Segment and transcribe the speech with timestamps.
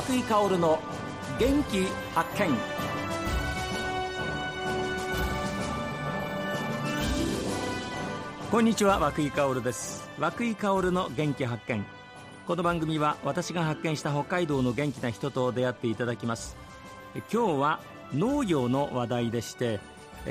[0.00, 0.78] 松井香の
[1.38, 1.84] 元気
[2.14, 2.56] 発見。
[8.50, 10.08] こんにちは和井香です。
[10.18, 11.84] 和井香の元気発見。
[12.46, 16.56] この番組は私が発見した北海道の元気な人と出会っていただきます。
[17.30, 17.80] 今日は
[18.14, 19.80] 農業の話題でして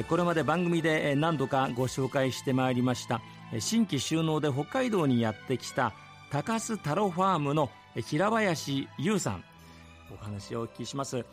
[0.07, 3.21] これまで番組で何度かご紹介してまいりました。
[3.60, 5.93] 新規収納で北海道にやってきた
[6.32, 7.70] 高須太郎ファームの
[8.04, 9.43] 平林優さん。
[10.13, 11.25] お話をお聞きします。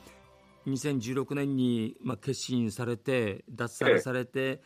[0.67, 4.61] 2016年に、まあ、決心されて脱サラされて、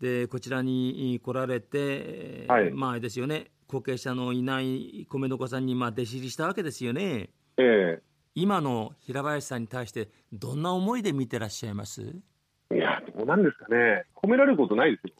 [0.00, 3.50] でこちらに来られて、はい、まあですよね。
[3.68, 7.30] 後継者のいない米の子さんにまあ弟子入りしたわけですよね。
[7.56, 8.02] ええ、
[8.34, 12.02] 今の平林さんに対してどんな思いで見てらっしゃいます？
[12.02, 14.04] いやどうなんですかね。
[14.14, 15.14] 褒められることないですよ。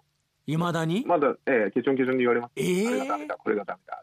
[0.47, 1.05] いまだに？
[1.06, 2.53] まだ、ええ、ケチョンケチョンに言われます。
[2.56, 2.86] ええ。
[2.86, 4.03] ー、これがダメだこれがダメだ。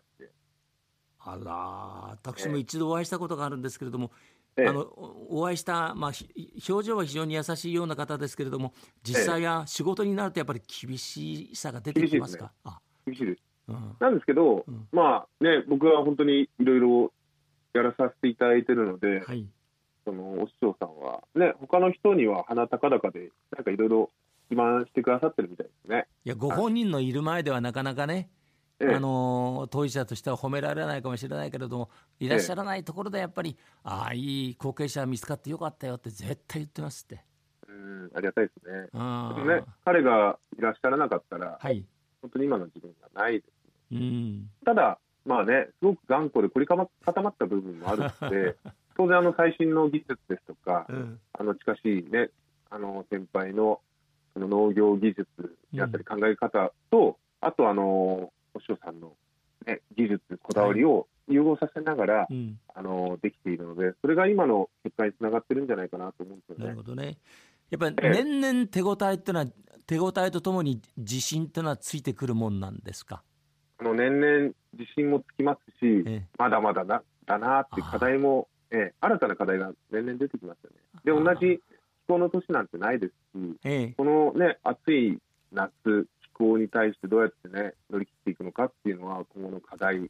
[1.26, 4.12] あら私も一度お会いしたことがあるんですけれども、
[4.58, 4.82] ええ、あの
[5.30, 6.12] お会いした、まあ、
[6.70, 12.52] 表情は非常に優しいような方ですけれども実際は仕事になるとやっぱり厳しさが出てきますか？
[13.06, 17.14] 厳しいです、うん、なんですけど、うん、まあね僕は本当にいろいろ
[17.74, 19.48] やらさせていただいてるので、はい、
[20.06, 24.10] そのお師匠さんはね他の人には鼻高々でなんかいろいろ
[24.52, 26.06] 自慢してくださってるみたいですね。
[26.26, 28.30] いやご本人のいる前ではなかなかね、
[28.92, 31.90] あの当事者としては褒められないかもしれないけれども
[32.20, 37.24] いらっしゃらないところでやっぱり、ああいい後継者見つかってよかったよって絶対言ってますって。
[37.68, 38.82] うんありがたいですね。
[38.82, 41.86] ね彼がいらっしゃらなかったら、はい、
[42.24, 43.52] 本当に今の自分がないです、
[43.92, 46.88] うん、ただまあねすごく頑固で凝り固
[47.22, 48.56] まった部分もあるので
[48.96, 52.30] 当然あの最新の技術ですとか、うん、あの近しいね
[52.70, 53.82] あの先輩の
[54.34, 55.28] その農業技術
[55.74, 59.14] であったり考え方と、うん、あとあのお師匠さんの、
[59.66, 66.66] ね、技術、こだわりを融合させながら、はい、あのできているので、それが今の結果につながってるんじゃないかなと思うんですよね。
[66.66, 67.18] なるほどね。
[67.70, 69.46] やっぱり年々手応えっていうのは、
[69.88, 73.24] 手応えとともに自信っていうのはついてくるもんなんですか？
[73.80, 80.78] あの年々自信もつきますし、ええ、まだまだだだなっていう課題も、ええ、新たな課題が年々出てきますよね。
[81.04, 85.20] で同じ気候の年なんてないですし、え、このね暑い
[85.52, 90.10] 夏候に対してどうやってね乗り切っていくのかっていうのは今後の課題で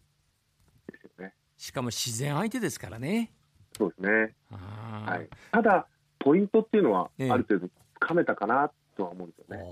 [0.99, 1.33] すよね。
[1.57, 3.31] しかも自然相手ですからね。
[3.77, 4.35] そうですね。
[4.49, 5.87] はい、ただ
[6.19, 9.63] ポイントっていうのはある程度つかめたかなとは思うんですよね、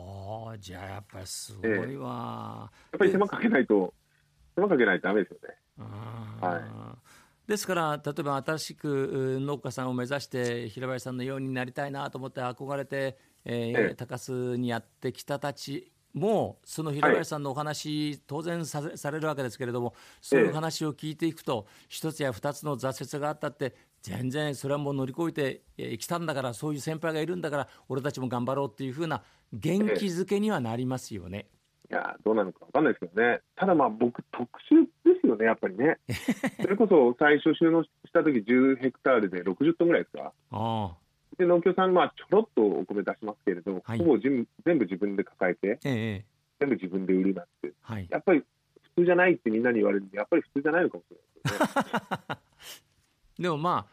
[0.53, 3.93] ええ、じゃあやっぱりすごいわ、え、やっぱり手間かけないと
[4.55, 5.55] 手間かけないとダメですよね。
[6.41, 7.49] はい。
[7.49, 29.23] ですから例えば新しく農家さんを目指して平林さんのようになりたいなと思って憧れて、えー高須にやってきたたちもうその平林さんのお話、はい、当然さされるわけですけれどもそういう話を聞いていくと一つや二つの挫折があったって全然それはもう乗り越えてきたんだからそういう先輩がいるんだから俺たちも頑張ろうっていうふうな
[29.53, 31.47] 元気づけにはなりますよね。
[31.89, 35.99] いやどうなのか分かんないですけどね、ただまあ僕、特殊ですよね、やっぱりね。
[36.61, 40.31] それこそ最初収納した時10ヘクタールで60トンぐらいですか？
[40.51, 40.95] あ
[41.41, 46.25] で農協さん、まあ、ちょろっとお米出しますけれど、はい、ほぼ全部自分で抱えて、ええ、
[46.59, 48.43] 全部自分で売るなって、はい、やっぱり
[48.95, 51.77] 普通じゃないってみんなに言われるんで、やっぱり普通じゃないのかもしれないです
[52.29, 52.37] ね。
[53.39, 53.87] でもま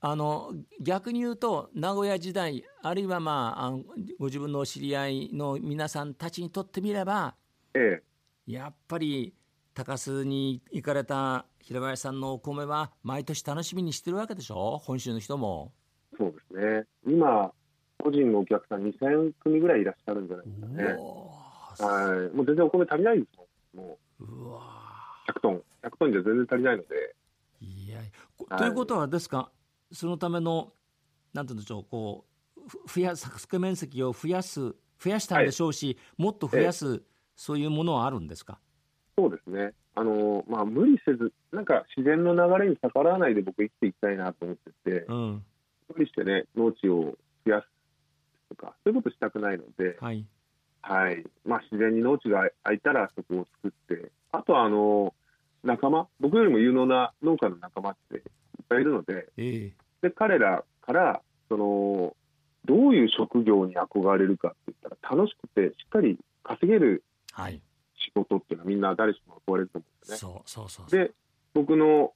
[0.00, 3.84] ああの逆に言うと名古屋時代あるいは、まあ、あの
[4.18, 7.34] ご自分のお知り合いの皆さんたちにとってみれば、
[7.74, 8.02] え
[8.48, 9.34] え、やっぱり
[9.74, 14.78] 高須に行かれた平林さんのお米は毎年楽しみにしてるわけでしょ？
[14.78, 15.72] 本州の人も。
[16.20, 16.86] そうですね。
[17.06, 17.50] 今、
[17.98, 20.84] 個人のお客さん2000組ぐらいいらっしゃるんじゃないですかね。
[20.84, 22.36] はい。
[22.36, 23.38] もう全然お米足りないです
[23.74, 23.86] もん。
[23.86, 24.24] もう。
[24.24, 24.60] うわ
[25.28, 25.62] 100トン。
[25.82, 27.16] 100トンじゃ全然足りないので。
[27.62, 28.00] いや、
[28.58, 29.50] ということはですか、
[29.92, 30.74] そのための、
[31.32, 32.26] なんていうんでしょう、こ
[32.56, 37.02] う、増やす、作面積を増やす、増やしたんでしょうし、はい、もっと増やす、
[37.34, 38.60] そういうものはあるんですか？
[39.16, 39.72] そうですね。
[39.94, 45.44] あのまあ、無理せず、なんか自然の流れに逆らわないで僕生きていきたいなと思ってて、うん、
[45.94, 47.16] 無理してね、農地を
[47.46, 47.68] 増やす
[48.48, 50.26] とか、そういうことしたくないので、はい。
[50.82, 55.14] はいまあ、自然に農地が空いたらそこを作って、あとはあの
[55.62, 58.22] 仲間、僕よりも有能な農家の仲間っていっ
[58.68, 59.72] ぱいいるので、えー、
[60.02, 62.16] で彼らからその、
[62.64, 67.02] どういう職業に憧れるかって言ったら、楽しくてしっかり稼げる
[67.36, 70.16] 仕事っていうのは、みんな誰しも憧れると思うんですね。
[70.16, 71.12] そうそうそうで
[71.52, 72.12] 僕の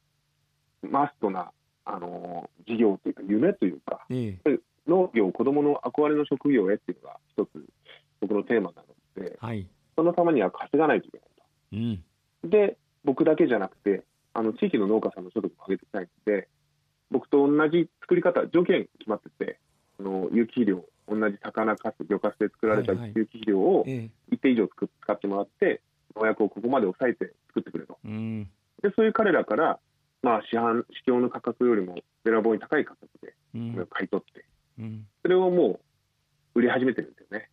[0.82, 1.50] マストな
[1.84, 4.58] あの事業というか夢というか、ええ、
[4.88, 7.50] 農業子どもの憧れの職業へっていうのが一つ
[8.20, 8.82] 僕のテーマな
[9.16, 9.66] ので、はい、
[9.96, 11.42] そのためには稼がないといけないと。
[12.44, 14.02] うん、で僕だけじゃなくて
[14.32, 16.48] あの地域の農家さんの所得も上げていきたいので
[17.10, 19.58] 僕と同同じ作り方、条件決まってて、
[20.00, 23.84] あの有機肥料、同じ魚かす、魚かすで作られた有機肥料を
[24.30, 25.80] 一定以上使ってもらって、
[26.16, 27.98] 農薬をここまで抑えて作ってくれと。
[28.04, 28.44] うん、
[28.82, 29.78] でそういう彼らから、
[30.24, 33.34] まあ、市販、市況の価格よりもべらぼうに高い価格で
[33.90, 34.46] 買い取って、
[34.78, 35.80] うん、それをも
[36.54, 37.50] う売り始めてるんですよね。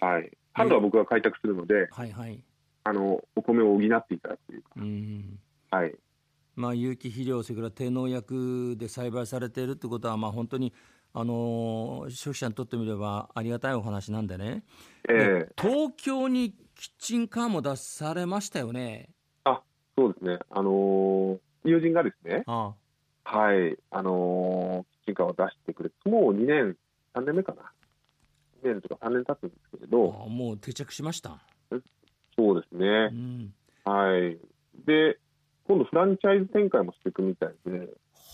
[0.00, 2.40] はい、販路は僕が開拓するので、はいはい、
[2.84, 4.68] あのお米を補っていただくというか。
[4.76, 5.38] うん。
[5.72, 5.94] はい。
[6.54, 10.72] まあ、有機肥料、それから低農薬で栽培されているということは、まあ、本当に
[11.12, 14.62] あの消費者にとってみればありがたいお話なんでね、
[15.08, 19.13] えー、東京にキッチンカーも出されましたよね。
[19.96, 22.74] あそうですね、あのー、友人がですね、あ
[23.24, 23.38] あ。
[23.38, 26.76] はい、あのー、キッチンカーを出してくれて、もう2年、
[27.14, 27.72] 3年目かな、
[28.62, 31.40] 2年とか3年経つんですけれど、あもう定着しました。
[32.36, 33.54] そうですね、うん、
[33.84, 34.38] はい、
[34.84, 35.18] で、
[35.66, 37.88] 今度フランチャイズ展開もしていくみたいで、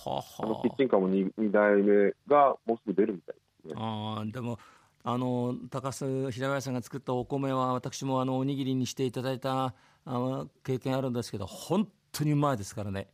[0.05, 0.47] ははあ。
[0.47, 3.41] のキッチンカーも 2, 2代目がもうすぐ出るみたいで。
[3.63, 3.75] すね。
[3.77, 4.59] あでも
[5.03, 9.75] あの高須平林さんが作ったお米は私もあのおにぎりにしていただいた
[10.05, 13.09] あの経験あるんですけど本当にうまいですからね。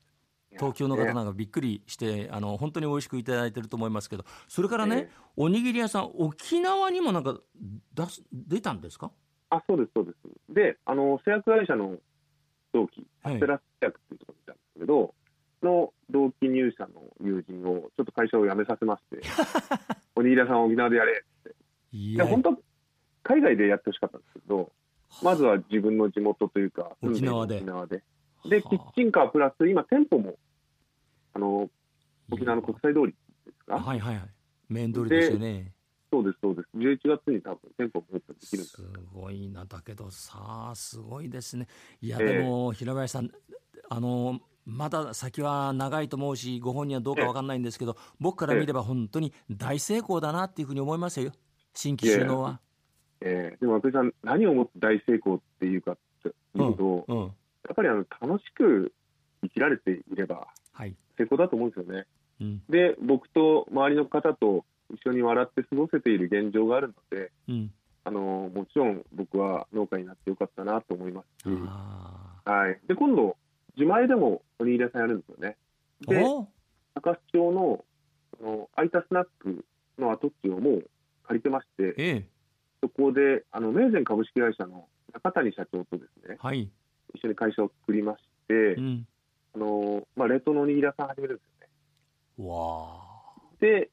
[0.52, 7.36] 東京の方なんかびっくりして、あの本当に美味しくいただいてると思いますけどそれからね、おにぎり屋さん沖縄にもなんか
[7.94, 9.10] 出す出たんですか？
[9.50, 10.54] あそうですそうです。
[10.54, 11.96] であの製薬会社の
[12.72, 15.14] 同期アステラス製薬っていうところにいたんですけれど、
[15.62, 19.20] の同期入社の友人をちょっと会社を辞めさせまして
[20.16, 21.54] おにぎり屋さん沖縄でやれって。
[21.92, 22.26] いや。
[22.26, 22.56] 本当
[23.24, 24.72] 海外でやってほしかったんですけど
[25.22, 27.56] まずは自分の地元というか沖縄で。
[27.56, 28.02] 沖縄で。
[28.48, 30.36] でキッチンカープラス今店舗も
[31.34, 31.68] あの
[32.30, 33.14] 沖縄の国際通り
[33.44, 33.74] ですか？
[33.76, 34.28] はいはいはい。
[34.68, 35.72] メイン通りですよね。
[36.12, 36.68] そうですそうです。
[36.76, 38.80] 11月に多分店舗もできるす
[39.12, 41.66] ごいなだけどさあすごいですね。
[42.00, 43.30] いやでも、平林さん
[43.88, 51.32] あのまだ先は長いと思うしご本人はどうか分かんないんですけど僕から見れば本当に大成功だなっていうふうに思いますよ。
[51.74, 52.60] 新規収納は。
[53.20, 57.28] えー、でも松井さん何をもって大成功っていうかっていうと、うんうん、や
[57.72, 58.92] っぱりあの楽しく
[59.42, 60.48] 生きられていれば
[61.18, 62.06] 成功だと思うんですよね。
[62.40, 67.72] うん、で僕と周りの方と一緒に笑って過ごせている現状があるので、うん、
[68.04, 71.48] あのもちろん僕は農家になってよかったなと思います。
[71.48, 71.48] し、
[72.44, 73.36] はい、で今度
[73.76, 75.56] 自前でもおにぎり屋さんやるんですよね。
[76.06, 76.22] で、
[76.94, 77.84] 高須町の
[78.40, 79.64] の空いたスナック
[79.98, 80.90] の跡地をもう
[81.26, 82.28] 借りてまして、ええ、
[82.86, 86.70] そこであの名前株式会社の中谷社長とですね、はい、
[87.14, 88.18] 一緒に会社を作りまし
[88.48, 89.06] て、うん、
[89.54, 92.50] あのまあ、冷凍のおにぎり屋さん始めるんですよね。
[92.50, 92.98] わ
[93.60, 93.90] で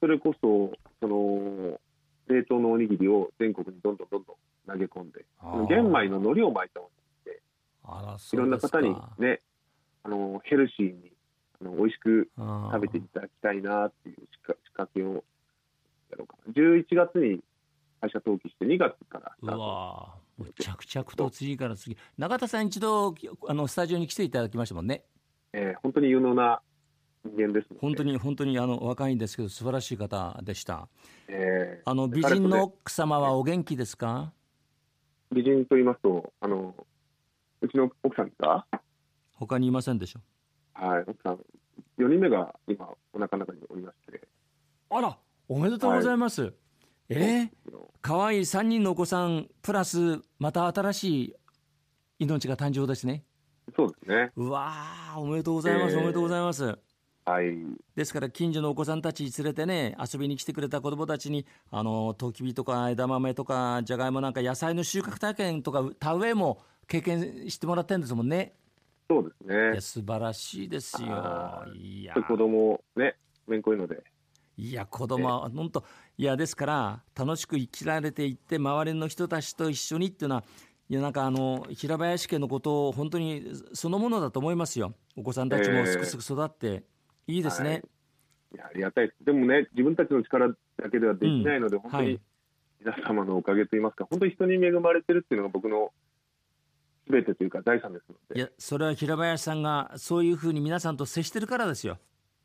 [0.00, 1.80] それこそその
[2.26, 4.36] 冷凍のおにぎりを全国にどんどんどんどん
[4.66, 5.24] 投げ込んで
[5.68, 6.90] 玄米の海苔を巻いたおに
[8.32, 9.40] いろんな方にね、
[10.02, 11.12] あのヘルシーに
[11.60, 15.24] あの美味しく食べていただきたいなっていう仕掛けを
[16.10, 16.52] やろうかな。
[16.52, 17.40] 11月に
[18.04, 19.56] 会社登記して2月からうわ
[20.36, 23.14] もう着々と次から次永田さん一度
[23.48, 25.04] あのスタジオに来ていただきましたもんね。
[25.54, 26.60] えー、本当に有能な
[27.24, 30.88] 人間です、ね、本当に本当にあの若いんですけど素晴らしい方でした。
[31.28, 34.32] えー、あの美人の奥様はお元気ですか？
[35.32, 36.74] 美人と言いますとあの
[37.62, 38.66] うちの奥さんですか？
[39.36, 40.20] 他にいませんでしょ
[40.74, 41.34] はい、奥さん、
[41.98, 44.20] 4人目が今、お腹の中におりまして。
[44.90, 45.16] あら、
[45.48, 46.42] おめでとうございます。
[46.42, 46.54] はい、
[47.08, 47.50] えー、
[48.00, 51.36] かわいい3人のお子さん、プラス、また新しい
[52.18, 53.24] 命が誕生ですね。
[53.76, 54.32] そうですね。
[54.36, 54.74] うわ
[55.16, 56.78] おめでとうございます、えー、おめでとうございます。
[57.26, 57.46] はい、
[57.96, 68.54] ですから近所のお子さんたち連れてね遊びに来てくれた子どもたちにあのときびとか枝豆とかじゃがいもなんか野菜の収穫体験とか田植えも経験してもらってるんですもんね。
[69.08, 69.30] そうで
[69.72, 69.80] すね。
[69.80, 71.64] 素晴らしいですよ。
[71.74, 74.02] いや子供ねめんこいので。
[74.56, 75.84] いや子供は本当
[76.16, 80.44] いやですから楽しく生きられていって周りの人たちと一緒にっていうのは
[80.88, 84.94] いやなんかあの平林家のことを本当にそのものだと思いますよ。
[85.16, 87.70] お子さんたちもすくすく育って、えー、いいですね。
[87.70, 89.24] はい、いやありがたいです。
[89.24, 90.54] でもね自分たちの力だ
[90.90, 92.20] けではできないので、うん、本当に
[92.84, 95.90] 皆様のおかげといいますか、本当に人に恵まれてるっていうのが僕の
[97.06, 98.38] すべてというか財産ですので。
[98.38, 101.98] いや、それは平林さんがそういうふうに皆さんと接してるからですよ。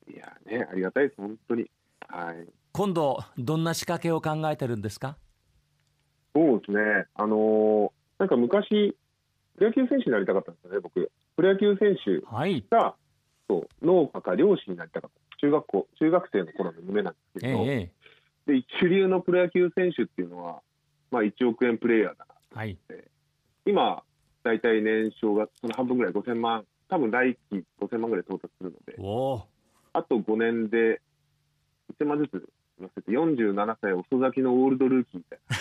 [0.08, 1.70] いやね、ありがたいです、本当に。
[2.10, 2.48] はい。
[2.72, 5.18] 今度、どんな仕掛けを考えてるんですか？
[6.36, 7.06] そうですね。
[7.16, 8.96] あのー、なんか昔、
[9.58, 11.12] プロ野球選手になりたかったんですよね、僕。
[11.36, 12.66] プロ野球選手が、はい、
[13.48, 15.38] そう農家か漁師になりたかった。
[15.38, 17.92] 中学校、中学生の頃の夢なんですけど、え
[18.48, 20.62] え、で一流のプロ野球選手っていうのは、
[21.12, 22.78] まあ、1億円プレーヤーだなはい、
[23.66, 24.04] 今、
[24.44, 28.96] 大体年商がその半分ぐらい5000万、多分来期5000万ぐらい到達するので、
[29.94, 31.02] あと5年で
[32.00, 35.56] 1000万ずつ乗せて47歳遅咲きのオールドルーキーみたいな、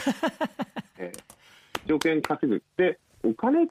[0.98, 3.68] えー、1億円稼ぐでお金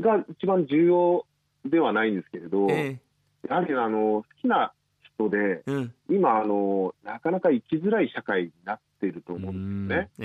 [0.00, 1.26] が一番重要
[1.64, 4.72] ではないんですけれど、えー、やはりあの好きな
[5.14, 10.10] 人で、うん、今あの、なかなか生きづらい社会になっていると思うんですよね。
[10.18, 10.24] え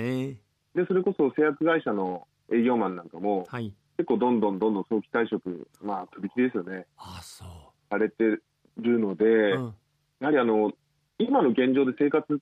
[0.74, 7.48] ー、でそれこそ製薬会社の営業マンなんかも、はい、結構どんどんどんどん早期退職、まあ、飛び切りですよね、あそう。
[7.90, 9.74] されてるので、うん、
[10.20, 10.72] やはりあの
[11.20, 12.40] 今の現状で生活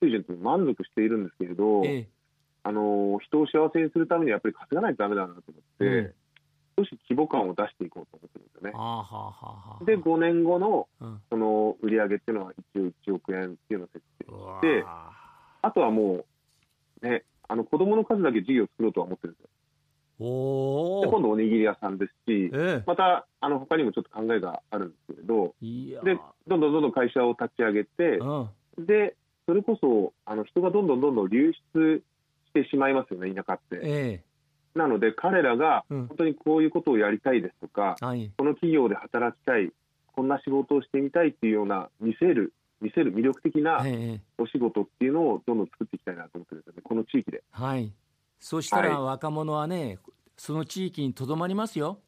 [0.00, 2.08] 水準と満足しているんですけれど、ええ、
[2.64, 6.14] あの人を幸せにするためにやっぱり稼がないとだめだなと思って、うん、
[6.78, 8.70] 少し規模感を出していこうと思ってるんですよね。
[8.76, 10.88] はははで5年後の
[11.30, 16.24] その売り上げっていうのは一応1億円っていうのを設定してあとはも
[17.02, 19.48] うねあの子供の数だけ事業を作ろうとは思ってるんですよ。
[21.02, 25.54] で今度おにぎり屋さんですし、えー、またあの他にもちょっと考えがあるんですけれど
[26.04, 26.18] で
[26.52, 29.16] どんどんどんどん会社を立ち上げて、うん、で
[29.46, 32.02] それこそあの人がどんどんどんどん流出
[32.48, 33.80] してしまいますよね田舎って。
[33.82, 39.72] えー、なので彼らが本当にこういうことをやりたいですとか、うん、この企業で働きたい
[40.14, 43.78] こんな仕事をしてみたいっていうような見せる見せる魅力的な
[44.38, 47.42] お仕事っていうのをどんどん作っていきたいなと思ってるんですよねこの地域で。
[47.50, 47.92] はい
[48.40, 49.98] そしたら若者はね、はい、
[50.36, 52.00] その地域にとどまりますよ。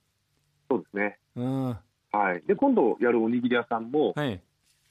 [0.69, 1.19] そうですね。
[1.37, 1.79] うん。
[2.17, 2.43] はい。
[2.47, 4.41] で、今度やるおにぎり屋さんも、はい、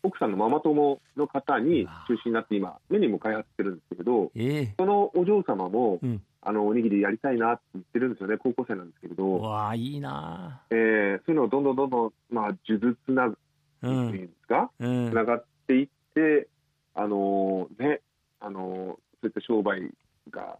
[0.03, 9.39] 奥さんのママ友の方に中心になって今、メニューも開発してるんですけれど、えー、そのお嬢様も、うん、あのおにぎりやりたいなって言ってるんですよね、高校生なんですけれど。
[9.39, 13.37] わあ、いいな、えー、そういうのをどんどんどんどん、まあ、数珠つなぐっ
[13.79, 16.49] ていうんですか、つ、うん、ながっていって、
[16.93, 18.01] あのー、ね、
[18.41, 19.89] あのー、そういった商売
[20.29, 20.57] が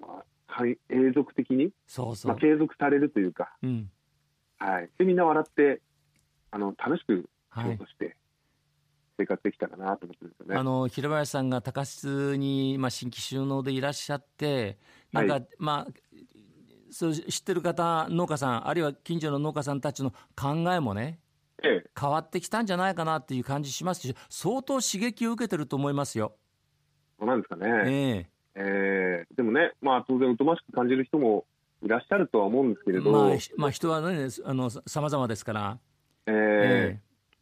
[0.00, 3.90] まあ、永続的にそうそう、まあ、継続されるというか、うん、
[4.58, 5.80] はい、でみんな笑って
[6.50, 8.16] あの楽しく仕事して、
[9.18, 14.78] 生活できたらなと思ってるんですよね、あの平林さんが高須に、まあ、新規収納でいらっしゃって
[15.12, 15.92] なんか、はい、まあ
[16.90, 21.20] そう知ってる方農家さんあるいは近所の農家さんたちの考えもね、
[21.62, 26.34] ええ、変わってきたんじゃないかなっていう感じしますし相当刺激を受けてると思いますよ。
[27.18, 27.68] そうなんですかね。
[27.86, 28.38] ええ。
[28.54, 31.44] えー、でもね、まあ、当然、疎ましく感じる人も
[31.82, 35.78] いらっしゃるとは思うんですけれど、まあ、まあ、人はね、あの様々ですから。
[36.26, 37.00] えー、え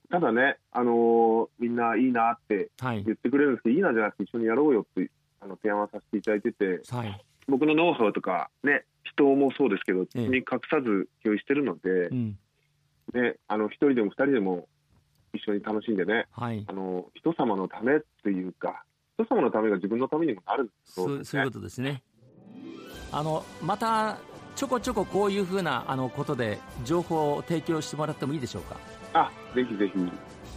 [0.08, 12.38] ー、ただね、あのー、みんないいなって言ってくれるんですけど、はい、いいなじゃなくて一緒にやろうよってあの提案はさせていただいてて、はい、僕のノウハウとか、ね、人もそうですけど、えー、に隠さず共有してるので、うん、
[13.14, 14.68] ね、あの一人でも二人でも
[15.34, 18.84] 一緒に楽しんでね、はい、あの人様のためっていうか、
[19.18, 22.02] 人様のためが自分のためにもなるそう、ね、そういうことですね。
[23.12, 24.18] あのまた
[24.54, 28.76] ちょこちょここういうふうなあのことで情報を提供してもらってもいいでしょうか？
[29.12, 29.92] あぜひぜひ。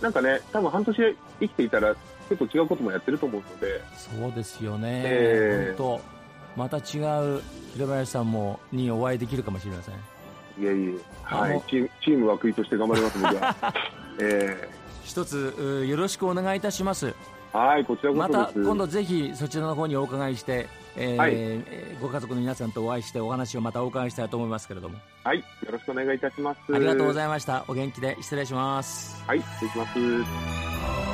[0.02, 0.96] なんかね、多分半年
[1.42, 1.94] 生きていたら
[2.30, 3.82] 結構違うこともやってると思うので。
[3.98, 5.02] そうですよね。
[5.04, 6.00] えー、本
[6.56, 7.00] 当また違
[7.38, 7.42] う
[7.74, 9.96] 平林さんもにお会いできるかもしれません。
[9.96, 9.98] い
[10.60, 13.40] えいえ、はい、チームチーム枠として頑張りますので、
[14.20, 17.14] えー、一つよろしくお願いいたします。
[17.54, 20.68] はい、こちらこそまた今度ぜひそちらの方にお伺いして、
[21.00, 24.98] えー、はい、ご家族の皆さんとお会いしてお話をまたお伺いしたいと思いますけれども。
[25.24, 26.60] はい、よろしくお願いいたします。
[26.74, 27.64] ありがとうございました。
[27.68, 29.24] お元気で失礼します。
[29.26, 29.86] はい、失礼しま
[31.06, 31.09] す。